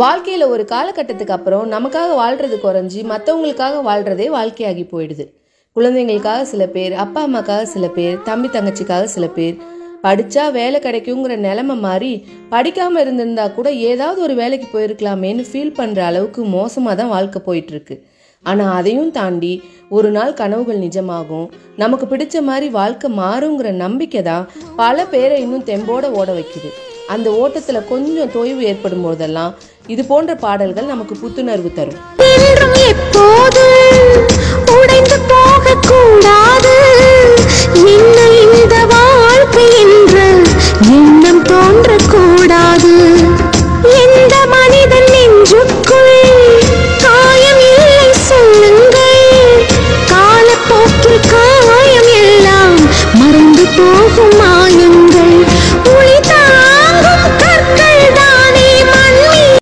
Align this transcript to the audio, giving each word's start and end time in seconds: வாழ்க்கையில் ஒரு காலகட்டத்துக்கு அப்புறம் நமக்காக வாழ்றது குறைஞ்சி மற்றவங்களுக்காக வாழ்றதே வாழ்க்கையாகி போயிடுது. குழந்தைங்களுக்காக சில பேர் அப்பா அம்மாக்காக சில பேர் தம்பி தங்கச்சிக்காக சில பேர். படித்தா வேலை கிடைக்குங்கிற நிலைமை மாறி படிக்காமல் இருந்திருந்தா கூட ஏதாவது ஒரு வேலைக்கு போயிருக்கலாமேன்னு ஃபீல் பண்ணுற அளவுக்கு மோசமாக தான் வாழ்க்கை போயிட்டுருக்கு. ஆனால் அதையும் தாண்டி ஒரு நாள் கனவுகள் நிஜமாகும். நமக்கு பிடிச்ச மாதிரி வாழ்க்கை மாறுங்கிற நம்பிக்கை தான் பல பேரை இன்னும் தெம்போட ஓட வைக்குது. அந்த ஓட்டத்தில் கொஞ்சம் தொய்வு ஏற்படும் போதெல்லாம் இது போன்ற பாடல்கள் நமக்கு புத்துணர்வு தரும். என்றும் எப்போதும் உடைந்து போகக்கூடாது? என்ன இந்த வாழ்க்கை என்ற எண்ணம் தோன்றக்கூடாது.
வாழ்க்கையில் 0.00 0.44
ஒரு 0.52 0.62
காலகட்டத்துக்கு 0.70 1.34
அப்புறம் 1.34 1.64
நமக்காக 1.72 2.10
வாழ்றது 2.20 2.56
குறைஞ்சி 2.62 3.00
மற்றவங்களுக்காக 3.10 3.80
வாழ்றதே 3.88 4.26
வாழ்க்கையாகி 4.36 4.84
போயிடுது. 4.92 5.24
குழந்தைங்களுக்காக 5.76 6.46
சில 6.52 6.62
பேர் 6.66 6.94
அப்பா 7.02 7.22
அம்மாக்காக 7.26 7.66
சில 7.72 7.86
பேர் 7.96 8.14
தம்பி 8.28 8.48
தங்கச்சிக்காக 8.54 9.08
சில 9.14 9.26
பேர். 9.36 9.56
படித்தா 10.04 10.44
வேலை 10.58 10.78
கிடைக்குங்கிற 10.86 11.34
நிலைமை 11.46 11.76
மாறி 11.86 12.12
படிக்காமல் 12.54 13.02
இருந்திருந்தா 13.04 13.44
கூட 13.56 13.68
ஏதாவது 13.90 14.22
ஒரு 14.26 14.36
வேலைக்கு 14.40 14.68
போயிருக்கலாமேன்னு 14.70 15.44
ஃபீல் 15.50 15.76
பண்ணுற 15.80 16.02
அளவுக்கு 16.10 16.44
மோசமாக 16.56 16.94
தான் 17.00 17.12
வாழ்க்கை 17.16 17.42
போயிட்டுருக்கு. 17.48 17.96
ஆனால் 18.44 18.72
அதையும் 18.78 19.12
தாண்டி 19.18 19.52
ஒரு 19.96 20.10
நாள் 20.16 20.32
கனவுகள் 20.40 20.80
நிஜமாகும். 20.86 21.46
நமக்கு 21.82 22.06
பிடிச்ச 22.12 22.42
மாதிரி 22.48 22.68
வாழ்க்கை 22.78 23.10
மாறுங்கிற 23.18 23.70
நம்பிக்கை 23.84 24.22
தான் 24.30 24.48
பல 24.80 25.04
பேரை 25.12 25.36
இன்னும் 25.44 25.68
தெம்போட 25.70 26.10
ஓட 26.20 26.30
வைக்குது. 26.38 26.70
அந்த 27.12 27.28
ஓட்டத்தில் 27.42 27.88
கொஞ்சம் 27.92 28.32
தொய்வு 28.34 28.62
ஏற்படும் 28.70 29.04
போதெல்லாம் 29.06 29.52
இது 29.86 30.04
போன்ற 30.04 30.34
பாடல்கள் 30.34 30.84
நமக்கு 30.84 31.14
புத்துணர்வு 31.14 31.72
தரும். 31.72 31.98
என்றும் 32.16 32.74
எப்போதும் 32.74 34.26
உடைந்து 34.80 35.18
போகக்கூடாது? 35.28 36.74
என்ன 37.74 38.28
இந்த 38.42 38.84
வாழ்க்கை 38.84 39.66
என்ற 39.80 40.20
எண்ணம் 40.80 41.42
தோன்றக்கூடாது. 41.44 43.11